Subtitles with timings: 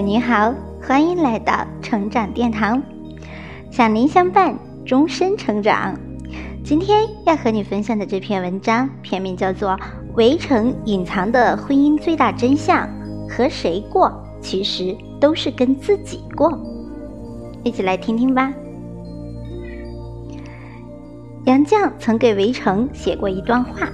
[0.00, 2.82] 你好，欢迎来到成长殿堂，
[3.70, 5.98] 想您相伴，终身成长。
[6.62, 9.70] 今天要和你分享的这篇文章，片名叫做
[10.16, 12.86] 《围城隐藏的婚姻最大真相》，
[13.30, 16.58] 和谁过，其实都是跟自己过。
[17.64, 18.52] 一起来听听吧。
[21.46, 23.88] 杨绛曾给围城写过一段话：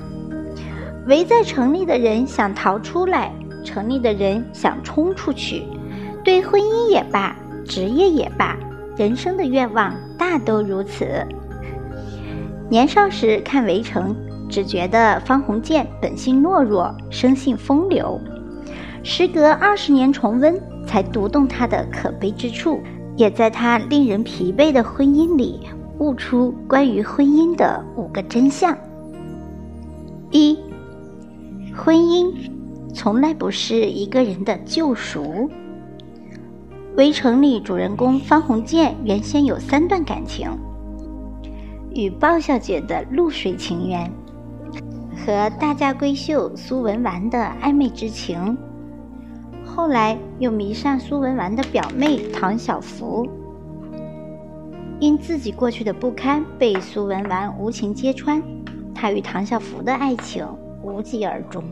[1.06, 3.32] 围在城里的人想逃出来，
[3.62, 5.62] 城里的人想冲出去。
[6.25, 8.57] 对婚姻也罢，职业也罢，
[8.96, 11.04] 人生的愿望大都如此。
[12.71, 14.14] 年少时看《围城》，
[14.49, 18.21] 只觉得方鸿渐本性懦弱，生性风流。
[19.03, 22.80] 时隔二十年重温，才读懂他的可悲之处，
[23.16, 25.61] 也在他令人疲惫的婚姻里
[25.99, 28.79] 悟出关于婚姻的五个真相：
[30.30, 30.57] 一、
[31.75, 32.33] 婚姻
[32.94, 35.22] 从来不是一个人的救赎。
[36.96, 40.50] 《围城》里主人公方鸿渐原先有三段感情：
[41.94, 44.12] 与鲍小姐的露水情缘，
[45.16, 48.58] 和大家闺秀苏文纨的暧昧之情，
[49.64, 53.27] 后来又迷上苏文纨的表妹唐晓芙。
[55.00, 58.42] 因自己过去的不堪被苏文纨无情揭穿，
[58.94, 60.46] 他与唐晓芙的爱情
[60.82, 61.64] 无疾而终。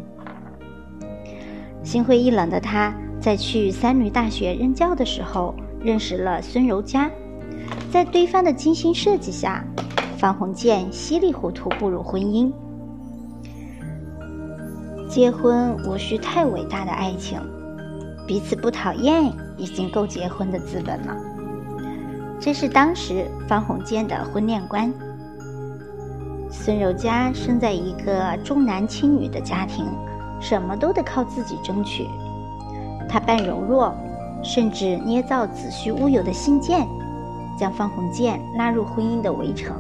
[1.83, 2.95] 心灰意冷的他。
[3.21, 7.11] 在去三女大学任教的时候，认识了孙柔嘉。
[7.93, 9.65] 在对方的精心设计下，
[10.17, 12.51] 方鸿渐稀里糊涂步入婚姻。
[15.09, 17.39] 结婚无需太伟大的爱情，
[18.27, 21.17] 彼此不讨厌已经够结婚的资本了。
[22.41, 24.91] 这是当时方鸿渐的婚恋观。
[26.51, 29.85] 孙柔嘉生在一个重男轻女的家庭，
[30.41, 32.07] 什么都得靠自己争取。
[33.11, 33.93] 他扮柔弱，
[34.41, 36.87] 甚至捏造子虚乌有的信件，
[37.59, 39.75] 将方鸿渐拉入婚姻的围城。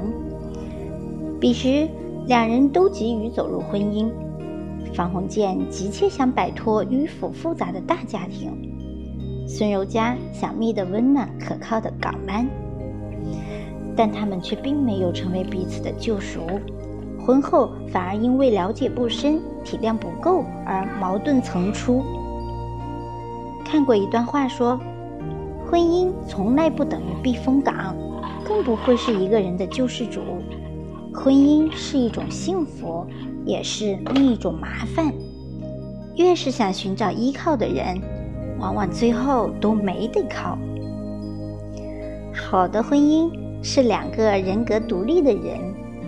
[1.40, 1.88] 彼时，
[2.26, 4.10] 两人都急于走入婚姻。
[4.92, 8.50] 方鸿渐急切想摆脱迂腐复杂的大家庭，
[9.46, 12.44] 孙柔嘉想觅得温暖可靠的港湾，
[13.94, 16.40] 但他们却并没有成为彼此的救赎。
[17.24, 22.02] 婚后反而因为了解不深、体谅不够而矛盾层出。
[23.70, 24.80] 看过一段话，说：
[25.64, 27.96] 婚姻从来不等于避风港，
[28.44, 30.20] 更不会是一个人的救世主。
[31.14, 33.06] 婚姻是一种幸福，
[33.44, 35.14] 也是另一种麻烦。
[36.16, 38.00] 越是想寻找依靠的人，
[38.58, 40.58] 往往最后都没得靠。
[42.34, 43.30] 好的婚姻
[43.62, 45.60] 是两个人格独立的人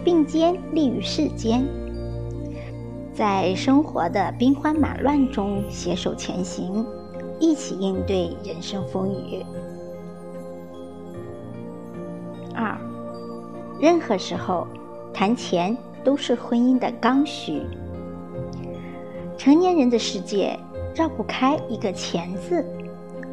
[0.04, 1.64] 并肩立于世间，
[3.14, 6.84] 在生活的兵荒马乱中携手前行。
[7.42, 9.44] 一起应对人生风雨。
[12.54, 12.78] 二，
[13.80, 14.64] 任何时候
[15.12, 17.60] 谈钱都是婚姻的刚需。
[19.36, 20.56] 成年人的世界
[20.94, 22.64] 绕不开一个“钱”字，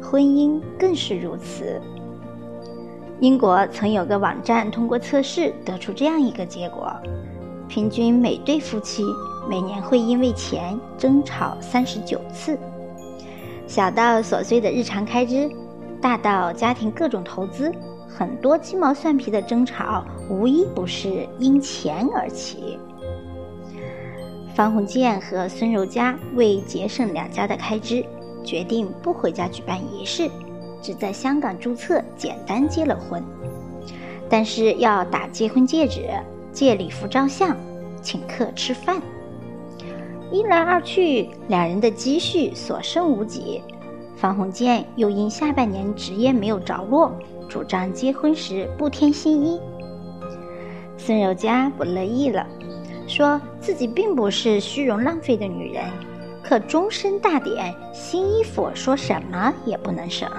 [0.02, 1.80] 婚姻更是如此。
[3.20, 6.92] 英国曾有个网站通过测试得出这样一个结果：
[7.68, 9.04] 平均每对夫妻
[9.48, 12.58] 每年会因为钱争吵三十九次。
[13.70, 15.48] 小到琐碎的日常开支，
[16.02, 17.72] 大到家庭各种投资，
[18.08, 22.76] 很多鸡毛蒜皮的争吵，无一不是因钱而起。
[24.56, 28.04] 方鸿渐和孙柔嘉为节省两家的开支，
[28.42, 30.28] 决定不回家举办仪式，
[30.82, 33.22] 只在香港注册，简单结了婚。
[34.28, 36.10] 但是要打结婚戒指、
[36.50, 37.56] 借礼服、照相、
[38.02, 39.00] 请客吃饭。
[40.32, 43.62] 一来二去，两人的积蓄所剩无几。
[44.16, 47.12] 方鸿渐又因下半年职业没有着落，
[47.48, 49.60] 主张结婚时不添新衣。
[50.96, 52.46] 孙柔嘉不乐意了，
[53.08, 55.84] 说自己并不是虚荣浪费的女人，
[56.42, 60.30] 可终身大典新衣服说什么也不能省。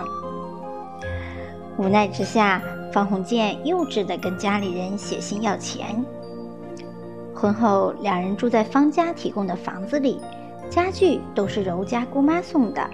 [1.77, 2.61] 无奈之下，
[2.93, 6.05] 方鸿渐幼稚地跟家里人写信要钱。
[7.41, 10.21] 婚后，两人住在方家提供的房子里，
[10.69, 12.87] 家具都是柔家姑妈送的，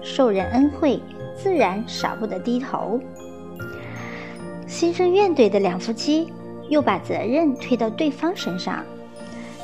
[0.00, 1.02] 受人恩惠，
[1.36, 3.00] 自然少不得低头。
[4.68, 6.32] 心生怨怼的两夫妻，
[6.68, 8.84] 又把责任推到对方身上。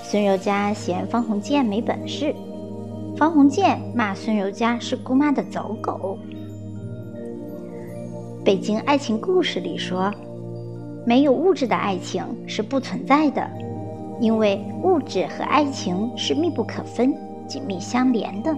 [0.02, 2.34] 孙柔嘉嫌方鸿渐没本事，
[3.16, 6.18] 方鸿渐骂孙柔嘉是姑妈的走狗。
[8.44, 10.12] 《北京爱情故事》里说，
[11.06, 13.48] 没有物质的爱情是不存在的。
[14.20, 17.14] 因为物质和爱情是密不可分、
[17.46, 18.56] 紧密相连的，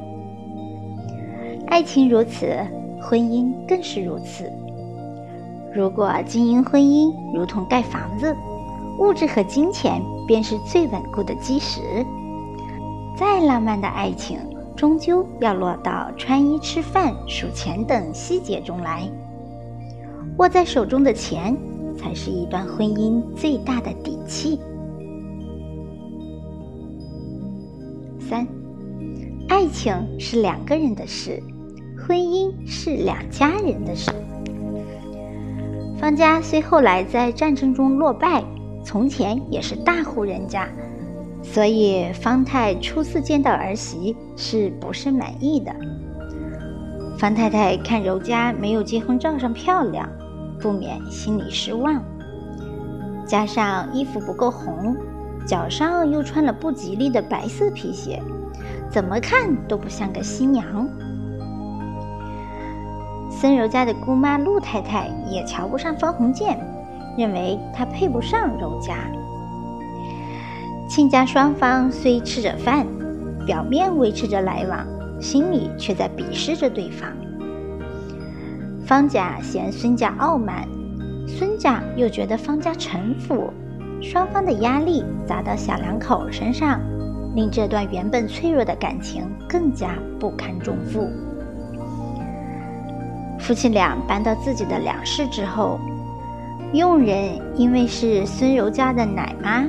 [1.66, 2.46] 爱情如此，
[3.00, 4.52] 婚姻更是如此。
[5.74, 8.34] 如果经营婚姻如同盖房子，
[8.98, 11.80] 物质和金钱便是最稳固的基石。
[13.16, 14.38] 再浪漫的爱情，
[14.74, 19.08] 终究要落到穿衣、吃饭、数钱等细节中来。
[20.38, 21.56] 握在手中的钱，
[21.96, 24.60] 才是一段婚姻最大的底气。
[28.28, 28.44] 三，
[29.49, 31.40] 爱情是两个人的事，
[31.96, 34.11] 婚姻是两家人的事。
[35.96, 38.43] 方家虽后来在战争中落败，
[38.84, 40.69] 从前也是大户人家，
[41.40, 45.73] 所以方太初次见到儿媳是不甚满意的。
[47.17, 50.08] 方太太看柔家没有结婚照上漂亮，
[50.61, 52.02] 不免心里失望。
[53.25, 54.96] 加上衣服不够红，
[55.46, 58.20] 脚上又穿了不吉利的白色皮鞋，
[58.90, 60.88] 怎么看都不像个新娘。
[63.31, 66.58] 孙柔家的姑妈陆太太也瞧不上方鸿渐，
[67.16, 68.94] 认为他配不上柔家。
[70.88, 72.87] 亲家双方虽吃着饭，
[73.46, 74.84] 表面维持着来往，
[75.20, 77.08] 心里却在鄙视着对方。
[78.84, 80.66] 方家嫌孙家傲慢，
[81.26, 83.52] 孙家又觉得方家城府，
[84.10, 86.80] 双方的压力砸到小两口身上，
[87.34, 91.10] 令这段原本脆弱的感情更加不堪重负。
[93.40, 95.80] 夫妻俩搬到自己的两室之后，
[96.72, 99.64] 佣人因为是孙柔家的奶妈，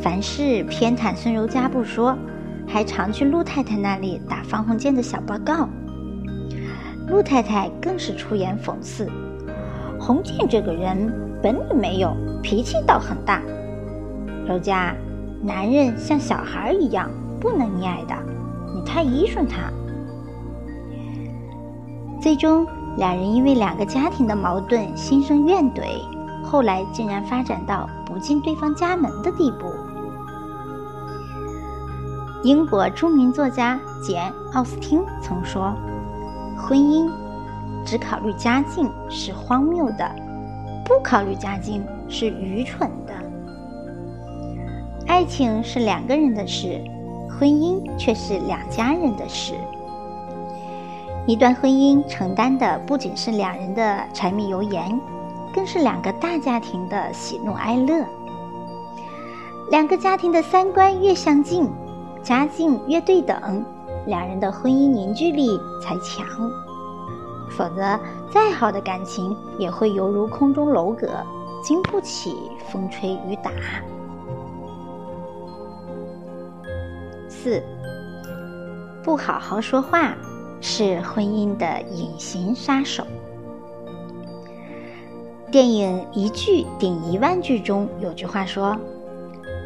[0.00, 2.16] 凡事偏袒孙柔家不说，
[2.68, 5.68] 还常去陆太太那里打方鸿渐的小报告。
[7.08, 9.10] 陆太太更是出言讽刺
[9.98, 11.12] ：“鸿渐这个人
[11.42, 13.42] 本领没有，脾气倒很大。
[14.46, 14.94] 柔嘉，
[15.42, 17.10] 男人像小孩一样，
[17.40, 18.14] 不能溺爱的，
[18.74, 19.70] 你太依顺他。”
[22.20, 22.66] 最终。
[22.96, 26.00] 两人因为两个家庭的矛盾心生怨怼，
[26.44, 29.66] 后来竟然发展到不进对方家门的地步。
[32.44, 35.74] 英国著名作家简·奥斯汀曾说
[36.56, 37.10] ：“婚姻
[37.84, 40.08] 只考虑家境是荒谬的，
[40.84, 43.12] 不考虑家境是愚蠢的。
[45.14, 46.82] 爱情是两个人的事，
[47.30, 49.54] 婚姻却是两家人的事。”
[51.24, 55.00] 一段婚姻承担的不仅是两人的柴米油盐，
[55.54, 58.04] 更是两个大家庭的喜怒哀乐。
[59.70, 61.70] 两个家庭的三观越相近，
[62.20, 63.64] 家境越对等，
[64.06, 66.26] 两人的婚姻凝聚力才强。
[67.56, 68.00] 否则，
[68.32, 71.24] 再好的感情也会犹如空中楼阁，
[71.62, 73.52] 经不起风吹雨打。
[77.44, 77.62] 四，
[79.02, 80.16] 不好好说话。
[80.62, 83.06] 是婚姻的隐形杀手。
[85.50, 88.74] 电影《一句顶一万句》中有句话说：“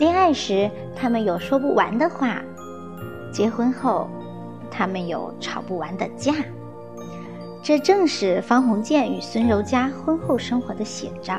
[0.00, 2.42] 恋爱时他们有说不完的话，
[3.32, 4.08] 结婚后
[4.72, 6.34] 他们有吵不完的架。”
[7.62, 11.38] 这正是方鸿渐与孙柔嘉婚后生活的写照。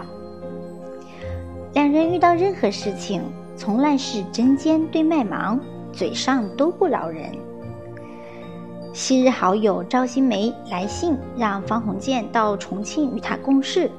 [1.73, 3.23] 两人遇到任何事情，
[3.57, 5.59] 从来是针尖对麦芒，
[5.91, 7.31] 嘴上都不饶人。
[8.91, 13.89] 昔日好友赵新梅来信让方鸿渐到重庆与他共事，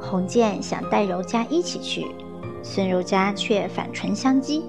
[0.00, 2.08] 鸿渐想带柔嘉一起去，
[2.62, 4.62] 孙柔嘉却反唇相讥：“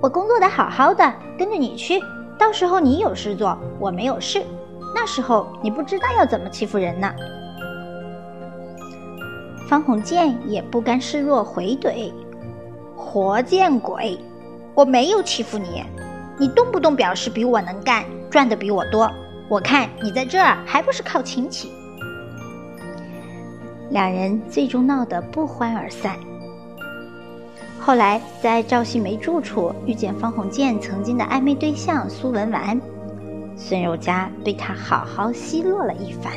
[0.00, 2.00] 我工作的好好的，跟着你去，
[2.38, 4.42] 到时候你有事做，我没有事，
[4.94, 7.12] 那时候你不知道要怎么欺负人呢。”
[9.68, 12.10] 方鸿渐也不甘示弱，回怼
[12.96, 14.18] ：“活见鬼！
[14.78, 15.82] 我没有欺负你。”
[16.40, 19.10] 你动不动表示比我能干，赚的比我多，
[19.48, 21.72] 我看你在这儿还不是靠亲戚。
[23.90, 26.14] 两人最终闹得不欢而散。
[27.80, 32.80] 后来在赵新梅住处遇见方鸿渐曾经的暧昧对象苏文纨，
[33.56, 36.32] 孙柔嘉对他好好奚落了一番。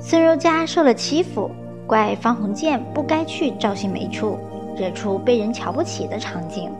[0.00, 1.50] 孙柔嘉受了欺负，
[1.86, 4.38] 怪方鸿渐不该去赵新梅处，
[4.78, 6.70] 惹出被人瞧不起的场景。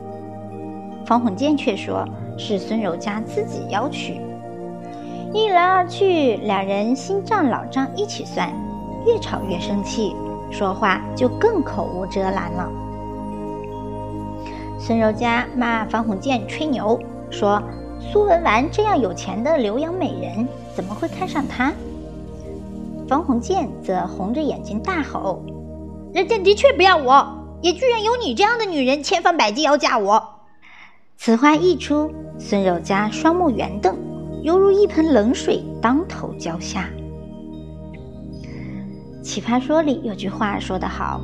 [1.05, 4.21] 方鸿渐却说是孙柔嘉自己要娶，
[5.33, 8.51] 一来二去，两人新账老账一起算，
[9.05, 10.15] 越吵越生气，
[10.51, 12.69] 说话就更口无遮拦了。
[14.79, 17.61] 孙柔嘉骂方鸿渐吹牛，说
[17.99, 21.73] 苏文纨这样有钱的留洋美人怎么会看上他？
[23.07, 25.41] 方鸿渐则红着眼睛大吼
[26.13, 27.27] ：“人家的确不要我，
[27.61, 30.41] 也居然有你这样的女人千方百计要嫁我！”
[31.17, 33.97] 此话一出，孙柔嘉双目圆瞪，
[34.41, 36.89] 犹如一盆冷水当头浇下。
[39.21, 41.21] 奇葩说里有句话说得好：“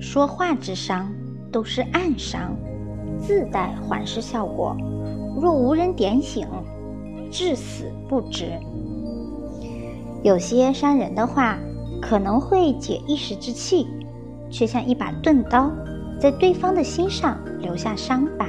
[0.00, 1.12] 说话之伤
[1.52, 2.56] 都是暗伤，
[3.20, 4.74] 自带缓释效果。
[5.40, 6.46] 若无人点醒，
[7.30, 8.58] 至死不知。”
[10.24, 11.58] 有些伤人的话
[12.00, 13.86] 可能会解一时之气，
[14.52, 15.72] 却像一把钝刀，
[16.20, 18.46] 在对方的心上留下伤疤。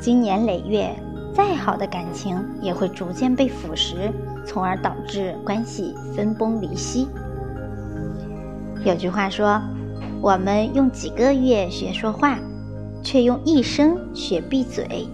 [0.00, 0.94] 经年累月，
[1.34, 4.10] 再好的感情也会逐渐被腐蚀。
[4.44, 7.06] 从而导致关系分崩离析。
[8.84, 9.62] 有句话说
[10.20, 12.36] ：“我们用几个月学说话，
[13.04, 15.06] 却用一生学闭嘴。”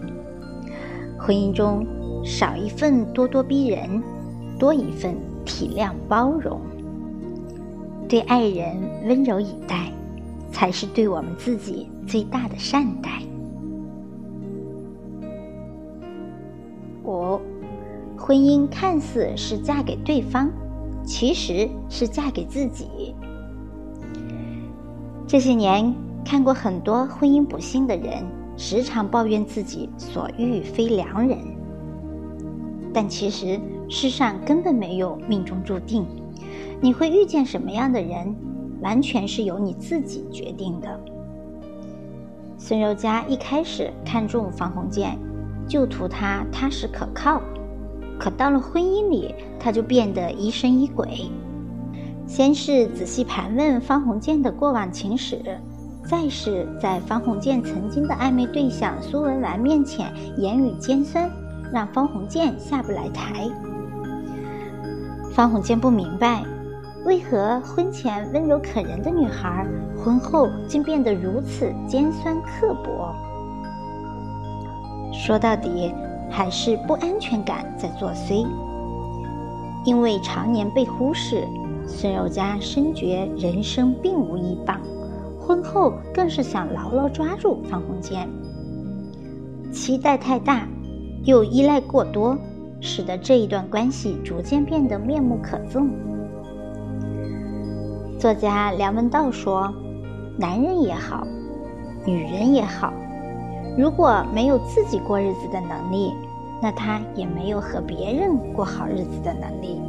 [1.21, 1.87] 婚姻中
[2.25, 4.03] 少一份咄咄逼人，
[4.59, 6.59] 多一份体谅包容。
[8.09, 8.75] 对爱人
[9.07, 9.93] 温柔以待，
[10.51, 13.23] 才是对我们自己最大的善待。
[17.05, 17.41] 五。
[18.21, 20.51] 婚姻看似是嫁给对方，
[21.05, 23.15] 其实是嫁给自己。
[25.27, 28.25] 这些年看过很多婚姻不幸的人，
[28.57, 31.39] 时常抱怨自己所遇非良人。
[32.93, 36.05] 但其实世上根本没有命中注定，
[36.81, 38.35] 你会遇见什么样的人，
[38.81, 41.01] 完全是由你自己决定的。
[42.57, 45.19] 孙柔嘉一开始看中方鸿渐，
[45.69, 47.41] 就图他踏实可靠。
[48.19, 51.31] 可到了婚姻里，他就变得疑神疑鬼。
[52.27, 55.41] 先是仔细盘问方鸿渐的过往情史，
[56.05, 61.31] 再是在方鸿渐曾经的暧昧对象苏文纨面前言语尖酸，
[61.73, 63.49] 让方鸿渐下不来台。
[65.33, 66.43] 方鸿渐不明白，
[67.09, 73.15] 为何婚前温柔可人的女孩，婚后竟变得如此尖酸刻薄。
[75.13, 75.93] 说到底。
[76.31, 78.47] 还是不安全感在作祟，
[79.87, 81.43] 因为常年被忽视，
[81.87, 84.79] 孙柔嘉深觉人生并无依傍，
[85.41, 88.29] 婚后更是想牢牢抓住方鸿渐。
[89.73, 90.69] 期待太大，
[91.25, 92.37] 又依赖过多，
[92.79, 95.89] 使得这一段关系逐渐变得面目可憎。
[98.19, 99.73] 作家梁文道说
[100.37, 101.25] ：“男人也好，
[102.05, 102.93] 女人也好。”
[103.79, 106.13] 如果没有自己过日子的能力，
[106.61, 109.81] 那他也没有和别人过好日子的能力。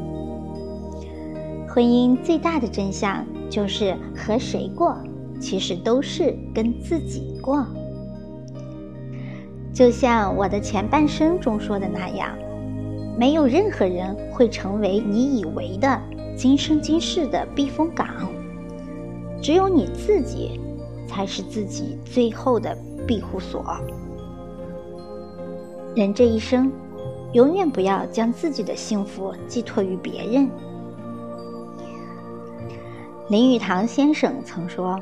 [1.68, 4.96] 婚姻最大的真相就是和谁过，
[5.42, 7.66] 其实都是跟自己过。
[9.74, 12.30] 就像我的前半生中说的那样，
[13.18, 16.00] 没有任何人会成为你以为的
[16.40, 18.08] 今生今世的避风港，
[19.42, 20.58] 只有你自己
[21.06, 22.74] 才是自己最后的。
[23.08, 23.66] 庇护所。
[25.96, 26.72] 人这一生，
[27.34, 30.48] 永远不要将自己的幸福寄托于别人。
[33.30, 35.00] 林语堂先生曾说：“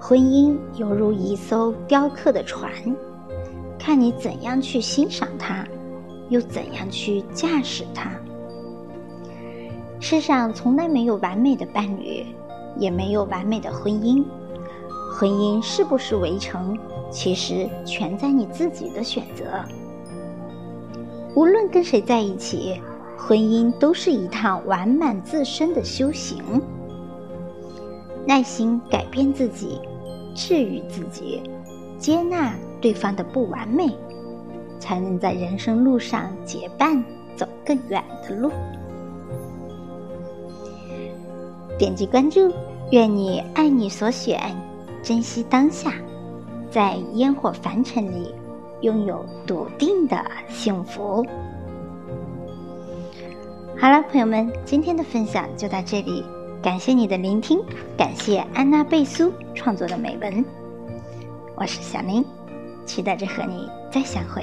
[0.00, 2.72] 婚姻犹如一艘雕刻的船，
[3.78, 5.64] 看你怎样去欣赏它，
[6.28, 8.10] 又怎样去驾驶它。”
[10.00, 12.24] 世上从来没有完美的伴侣，
[12.76, 14.24] 也没有完美的婚姻。
[15.12, 16.78] 婚姻是不是围城？
[17.10, 19.44] 其实全在你自己的选择。
[21.34, 22.80] 无论跟谁在一起，
[23.16, 26.38] 婚姻都是一趟完满自身的修行。
[28.26, 29.80] 耐心改变自己，
[30.34, 31.42] 治愈自己，
[31.98, 33.88] 接纳对方的不完美，
[34.78, 37.02] 才能在人生路上结伴
[37.34, 38.52] 走更远的路。
[41.78, 42.52] 点击关注，
[42.90, 44.40] 愿你爱你所选，
[45.02, 45.92] 珍惜当下。
[46.70, 48.34] 在烟火凡尘里，
[48.82, 51.24] 拥有笃定的幸福。
[53.78, 56.22] 好了，朋友们，今天的分享就到这里，
[56.60, 57.58] 感谢你的聆听，
[57.96, 60.44] 感谢安娜贝苏创作的美文。
[61.54, 62.24] 我是小林，
[62.84, 64.42] 期待着和你再相会，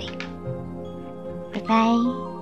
[1.53, 2.34] 拜拜。